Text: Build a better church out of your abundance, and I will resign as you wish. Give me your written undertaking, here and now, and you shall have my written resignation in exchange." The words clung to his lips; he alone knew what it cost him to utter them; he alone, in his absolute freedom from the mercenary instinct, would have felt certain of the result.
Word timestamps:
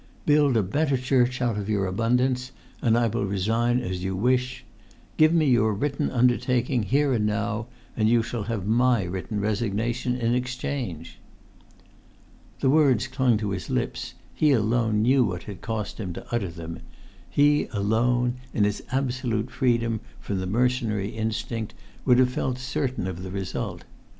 Build 0.25 0.57
a 0.57 0.63
better 0.63 0.97
church 0.97 1.43
out 1.43 1.59
of 1.59 1.69
your 1.69 1.85
abundance, 1.85 2.51
and 2.81 2.97
I 2.97 3.05
will 3.05 3.23
resign 3.27 3.79
as 3.81 4.03
you 4.03 4.15
wish. 4.15 4.65
Give 5.15 5.31
me 5.31 5.45
your 5.45 5.75
written 5.75 6.09
undertaking, 6.09 6.81
here 6.81 7.13
and 7.13 7.27
now, 7.27 7.67
and 7.95 8.09
you 8.09 8.23
shall 8.23 8.41
have 8.45 8.65
my 8.65 9.03
written 9.03 9.39
resignation 9.39 10.15
in 10.15 10.33
exchange." 10.33 11.19
The 12.61 12.69
words 12.71 13.05
clung 13.05 13.37
to 13.37 13.51
his 13.51 13.69
lips; 13.69 14.15
he 14.33 14.53
alone 14.53 15.03
knew 15.03 15.23
what 15.23 15.47
it 15.47 15.61
cost 15.61 15.99
him 15.99 16.13
to 16.13 16.25
utter 16.33 16.49
them; 16.49 16.79
he 17.29 17.67
alone, 17.71 18.37
in 18.55 18.63
his 18.63 18.81
absolute 18.91 19.51
freedom 19.51 19.99
from 20.19 20.39
the 20.39 20.47
mercenary 20.47 21.09
instinct, 21.09 21.75
would 22.05 22.17
have 22.17 22.31
felt 22.31 22.57
certain 22.57 23.05
of 23.05 23.21
the 23.21 23.29
result. 23.29 23.83